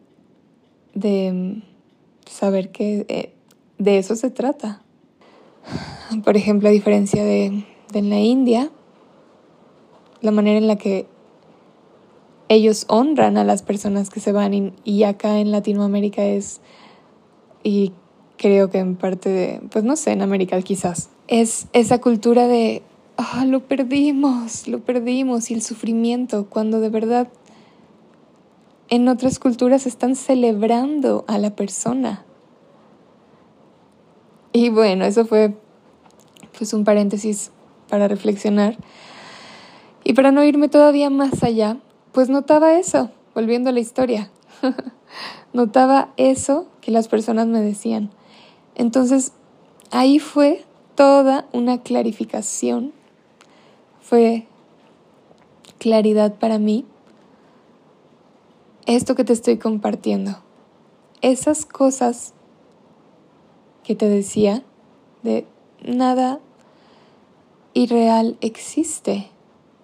de 0.95 1.33
mm, 1.33 1.63
saber 2.31 2.71
que 2.71 3.05
eh, 3.09 3.33
de 3.79 3.99
eso 3.99 4.17
se 4.17 4.31
trata. 4.31 4.83
Por 6.25 6.37
ejemplo, 6.37 6.69
a 6.69 6.73
diferencia 6.73 7.25
de, 7.25 7.65
de 7.93 7.99
en 7.99 8.09
la 8.09 8.21
India, 8.21 8.71
la 10.21 10.31
manera 10.31 10.59
en 10.59 10.67
la 10.67 10.77
que 10.77 11.07
ellos 12.49 12.85
honran 12.89 13.37
a 13.37 13.45
las 13.45 13.63
personas 13.63 14.11
que 14.11 14.21
se 14.21 14.33
van 14.33 14.75
y, 14.85 15.03
acá 15.05 15.41
en 15.41 15.51
Latinoamérica 15.51 16.25
es 16.25 16.61
y 17.63 17.93
creo 18.37 18.71
que 18.71 18.79
en 18.79 18.95
parte 18.97 19.29
de, 19.29 19.61
pues 19.71 19.85
no 19.85 19.97
sé, 19.97 20.13
en 20.13 20.23
América 20.23 20.61
quizás, 20.63 21.11
es 21.27 21.67
esa 21.73 22.01
cultura 22.01 22.47
de, 22.47 22.83
ah, 23.17 23.45
lo 23.47 23.61
perdimos, 23.61 24.69
lo 24.69 24.81
perdimos 24.81 25.51
y 25.51 25.55
el 25.55 25.63
sufrimiento, 25.63 26.47
cuando 26.49 26.81
de 26.81 26.91
verdad 26.91 27.29
en 28.89 29.09
otras 29.09 29.41
culturas 29.41 29.87
están 29.87 30.15
celebrando 30.15 31.25
a 31.27 31.39
la 31.39 31.57
persona. 31.57 32.25
Y 34.53 34.69
bueno, 34.69 35.05
eso 35.05 35.27
fue 35.27 35.55
pues 36.57 36.73
un 36.73 36.85
paréntesis 36.85 37.51
para 37.89 38.09
reflexionar. 38.09 38.77
Y 40.09 40.13
para 40.13 40.31
no 40.31 40.45
irme 40.45 40.69
todavía 40.69 41.11
más 41.11 41.43
allá, 41.43 41.79
pues 42.13 42.29
notaba 42.29 42.75
eso, 42.75 43.11
volviendo 43.35 43.71
a 43.71 43.73
la 43.73 43.81
historia. 43.81 44.31
notaba 45.53 46.11
eso 46.17 46.69
que 46.81 46.93
las 46.93 47.09
personas 47.09 47.49
me 47.49 47.61
decían. 47.61 48.13
Entonces, 48.77 49.33
ahí 49.91 50.21
fue 50.21 50.65
toda 50.95 51.49
una 51.53 51.83
clarificación, 51.83 52.93
fue 54.01 54.47
claridad 55.81 56.37
para 56.37 56.61
mí 56.61 56.85
esto 58.87 59.17
que 59.17 59.25
te 59.25 59.33
estoy 59.33 59.59
compartiendo. 59.59 60.39
Esas 61.21 61.67
cosas 61.67 62.33
que 63.83 63.97
te 63.97 64.09
decía 64.09 64.63
de 65.25 65.49
nada 65.85 66.39
irreal 67.75 68.39
existe, 68.41 69.31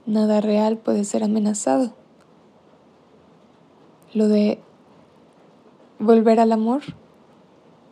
nada 0.06 0.40
real 0.40 0.78
puede 0.78 1.04
ser 1.04 1.24
amenazado. 1.24 1.94
Lo 4.14 4.28
de 4.28 4.58
volver 5.98 6.40
al 6.40 6.52
amor 6.52 6.82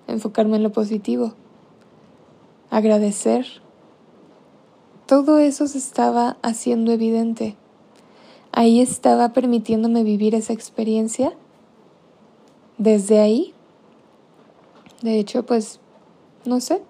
enfocarme 0.07 0.57
en 0.57 0.63
lo 0.63 0.73
positivo, 0.73 1.35
agradecer. 2.71 3.47
Todo 5.07 5.39
eso 5.39 5.67
se 5.67 5.79
estaba 5.79 6.37
haciendo 6.43 6.93
evidente. 6.93 7.57
Ahí 8.53 8.81
estaba 8.81 9.33
permitiéndome 9.33 10.03
vivir 10.03 10.35
esa 10.35 10.53
experiencia. 10.53 11.33
Desde 12.79 13.21
ahí, 13.21 13.55
de 15.03 15.19
hecho, 15.19 15.45
pues, 15.45 15.81
no 16.45 16.61
sé, 16.61 16.83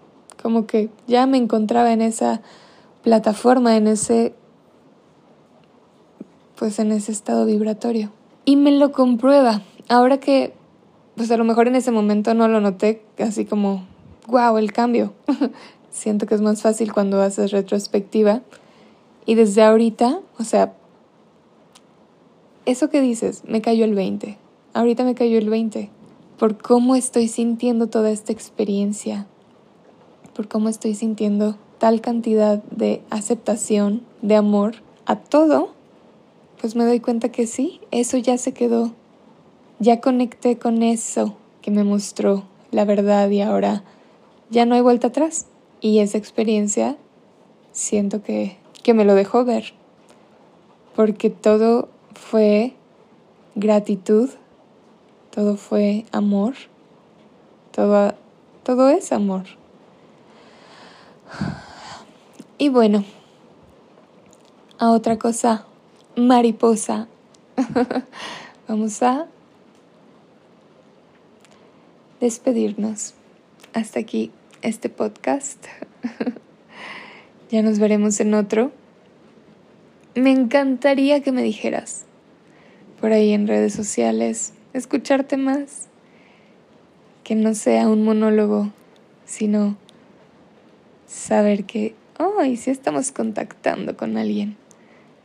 como 0.42 0.66
que 0.66 0.90
ya 1.06 1.26
me 1.26 1.37
encontraba 1.37 1.92
en 1.92 2.00
esa 2.00 2.40
plataforma, 3.02 3.76
en 3.76 3.88
ese, 3.88 4.35
pues 6.60 6.78
en 6.78 6.92
ese 6.92 7.10
estado 7.10 7.46
vibratorio. 7.46 8.12
Y 8.44 8.56
me 8.56 8.70
lo 8.70 8.92
comprueba. 8.92 9.62
Ahora 9.88 10.20
que 10.20 10.52
pues 11.16 11.30
a 11.30 11.38
lo 11.38 11.44
mejor 11.44 11.68
en 11.68 11.74
ese 11.74 11.90
momento 11.90 12.34
no 12.34 12.48
lo 12.48 12.60
noté 12.60 13.02
así 13.18 13.46
como, 13.46 13.86
wow, 14.26 14.58
el 14.58 14.70
cambio. 14.70 15.14
Siento 15.90 16.26
que 16.26 16.34
es 16.34 16.42
más 16.42 16.60
fácil 16.60 16.92
cuando 16.92 17.22
haces 17.22 17.50
retrospectiva. 17.50 18.42
Y 19.24 19.36
desde 19.36 19.62
ahorita, 19.62 20.20
o 20.38 20.44
sea, 20.44 20.74
eso 22.66 22.90
que 22.90 23.00
dices, 23.00 23.42
me 23.48 23.62
cayó 23.62 23.86
el 23.86 23.94
20. 23.94 24.36
Ahorita 24.74 25.02
me 25.04 25.14
cayó 25.14 25.38
el 25.38 25.48
20. 25.48 25.88
Por 26.38 26.58
cómo 26.58 26.94
estoy 26.94 27.28
sintiendo 27.28 27.86
toda 27.88 28.10
esta 28.10 28.32
experiencia. 28.32 29.26
Por 30.34 30.46
cómo 30.46 30.68
estoy 30.68 30.94
sintiendo 30.94 31.56
tal 31.78 32.02
cantidad 32.02 32.62
de 32.64 33.02
aceptación, 33.08 34.02
de 34.20 34.36
amor 34.36 34.74
a 35.06 35.16
todo. 35.16 35.79
Pues 36.60 36.76
me 36.76 36.84
doy 36.84 37.00
cuenta 37.00 37.30
que 37.30 37.46
sí, 37.46 37.80
eso 37.90 38.16
ya 38.18 38.36
se 38.36 38.52
quedó 38.52 38.92
ya 39.80 40.02
conecté 40.02 40.58
con 40.58 40.82
eso 40.82 41.36
que 41.62 41.70
me 41.70 41.84
mostró 41.84 42.44
la 42.70 42.84
verdad 42.84 43.28
y 43.30 43.40
ahora 43.40 43.82
ya 44.50 44.66
no 44.66 44.74
hay 44.74 44.82
vuelta 44.82 45.08
atrás. 45.08 45.46
Y 45.80 46.00
esa 46.00 46.18
experiencia 46.18 46.96
siento 47.72 48.22
que, 48.22 48.58
que 48.82 48.92
me 48.92 49.06
lo 49.06 49.14
dejó 49.14 49.46
ver, 49.46 49.72
porque 50.94 51.30
todo 51.30 51.88
fue 52.14 52.74
gratitud, 53.54 54.28
todo 55.30 55.56
fue 55.56 56.04
amor, 56.12 56.54
todo, 57.72 58.14
todo 58.62 58.90
es 58.90 59.12
amor. 59.12 59.44
Y 62.58 62.68
bueno, 62.68 63.04
a 64.78 64.90
otra 64.90 65.18
cosa, 65.18 65.64
mariposa. 66.26 67.09
Vamos 68.68 69.02
a 69.02 69.26
despedirnos. 72.20 73.14
Hasta 73.72 74.00
aquí 74.00 74.30
este 74.62 74.88
podcast. 74.88 75.64
ya 77.50 77.62
nos 77.62 77.78
veremos 77.78 78.20
en 78.20 78.35
otro. 78.35 78.72
Me 80.14 80.30
encantaría 80.30 81.22
que 81.22 81.33
me 81.33 81.42
dijeras 81.42 82.04
por 83.00 83.12
ahí 83.12 83.33
en 83.33 83.46
redes 83.46 83.72
sociales, 83.72 84.52
escucharte 84.74 85.37
más, 85.37 85.88
que 87.24 87.35
no 87.35 87.54
sea 87.54 87.88
un 87.88 88.04
monólogo, 88.04 88.70
sino 89.24 89.76
saber 91.06 91.64
que, 91.64 91.94
oh, 92.18 92.42
y 92.44 92.56
si 92.56 92.70
estamos 92.70 93.12
contactando 93.12 93.96
con 93.96 94.18
alguien 94.18 94.56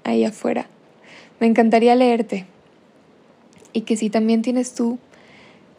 ahí 0.03 0.23
afuera. 0.23 0.69
Me 1.39 1.47
encantaría 1.47 1.95
leerte 1.95 2.45
y 3.73 3.81
que 3.81 3.97
si 3.97 4.09
también 4.09 4.41
tienes 4.41 4.73
tú 4.73 4.99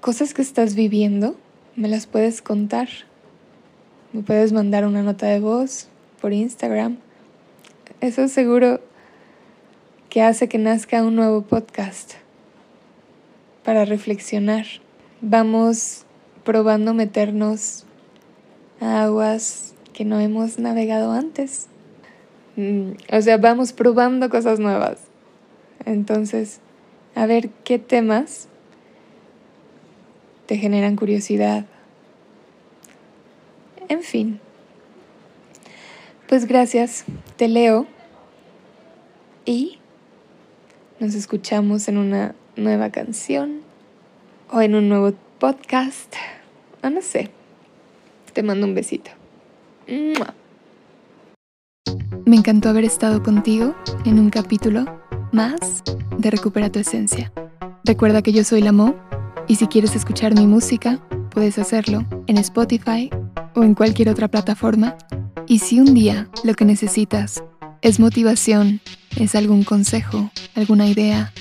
cosas 0.00 0.34
que 0.34 0.42
estás 0.42 0.74
viviendo, 0.74 1.36
me 1.76 1.88
las 1.88 2.06
puedes 2.06 2.42
contar. 2.42 2.88
Me 4.12 4.22
puedes 4.22 4.52
mandar 4.52 4.86
una 4.86 5.02
nota 5.02 5.26
de 5.26 5.40
voz 5.40 5.88
por 6.20 6.32
Instagram. 6.32 6.98
Eso 8.00 8.28
seguro 8.28 8.80
que 10.10 10.22
hace 10.22 10.48
que 10.48 10.58
nazca 10.58 11.02
un 11.02 11.16
nuevo 11.16 11.42
podcast 11.42 12.12
para 13.64 13.84
reflexionar. 13.84 14.66
Vamos 15.22 16.04
probando 16.44 16.94
meternos 16.94 17.84
a 18.80 19.04
aguas 19.04 19.74
que 19.92 20.04
no 20.04 20.20
hemos 20.20 20.58
navegado 20.58 21.12
antes. 21.12 21.66
Mm, 22.56 22.92
o 23.10 23.20
sea, 23.22 23.38
vamos 23.38 23.72
probando 23.72 24.30
cosas 24.30 24.60
nuevas. 24.60 25.05
Entonces, 25.86 26.60
a 27.14 27.24
ver 27.26 27.48
qué 27.64 27.78
temas 27.78 28.48
te 30.46 30.58
generan 30.58 30.96
curiosidad. 30.96 31.64
En 33.88 34.02
fin. 34.02 34.40
Pues 36.28 36.46
gracias, 36.46 37.04
te 37.36 37.48
leo 37.48 37.86
y 39.44 39.78
nos 40.98 41.14
escuchamos 41.14 41.86
en 41.88 41.98
una 41.98 42.34
nueva 42.56 42.90
canción 42.90 43.60
o 44.50 44.60
en 44.60 44.74
un 44.74 44.88
nuevo 44.88 45.12
podcast. 45.38 46.14
O 46.82 46.90
no 46.90 47.00
sé. 47.00 47.30
Te 48.32 48.42
mando 48.42 48.66
un 48.66 48.74
besito. 48.74 49.12
Me 52.26 52.36
encantó 52.36 52.68
haber 52.68 52.84
estado 52.84 53.22
contigo 53.22 53.74
en 54.04 54.18
un 54.18 54.30
capítulo 54.30 55.05
más 55.32 55.82
de 56.18 56.30
Recupera 56.30 56.70
tu 56.70 56.78
Esencia. 56.78 57.32
Recuerda 57.84 58.22
que 58.22 58.32
yo 58.32 58.44
soy 58.44 58.62
la 58.62 58.72
Mo 58.72 58.94
y 59.48 59.56
si 59.56 59.66
quieres 59.66 59.94
escuchar 59.94 60.34
mi 60.34 60.46
música, 60.46 61.00
puedes 61.30 61.58
hacerlo 61.58 62.04
en 62.26 62.38
Spotify 62.38 63.10
o 63.54 63.62
en 63.62 63.74
cualquier 63.74 64.08
otra 64.08 64.28
plataforma. 64.28 64.96
Y 65.46 65.60
si 65.60 65.80
un 65.80 65.94
día 65.94 66.28
lo 66.44 66.54
que 66.54 66.64
necesitas 66.64 67.44
es 67.82 68.00
motivación, 68.00 68.80
es 69.16 69.34
algún 69.34 69.62
consejo, 69.62 70.30
alguna 70.54 70.86
idea, 70.86 71.32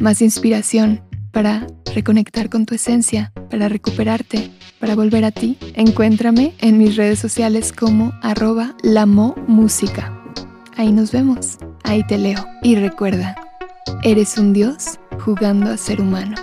más 0.00 0.22
inspiración 0.22 1.02
para 1.32 1.66
reconectar 1.94 2.48
con 2.48 2.66
tu 2.66 2.74
esencia, 2.74 3.32
para 3.50 3.68
recuperarte, 3.68 4.50
para 4.80 4.94
volver 4.94 5.24
a 5.24 5.30
ti, 5.30 5.58
encuéntrame 5.74 6.54
en 6.58 6.78
mis 6.78 6.96
redes 6.96 7.18
sociales 7.18 7.72
como 7.72 8.12
arroba 8.22 8.74
música. 9.46 10.15
Ahí 10.78 10.92
nos 10.92 11.10
vemos, 11.10 11.56
ahí 11.84 12.06
te 12.06 12.18
leo. 12.18 12.44
Y 12.62 12.76
recuerda, 12.76 13.34
eres 14.02 14.36
un 14.36 14.52
dios 14.52 15.00
jugando 15.24 15.70
a 15.70 15.76
ser 15.78 16.02
humano. 16.02 16.36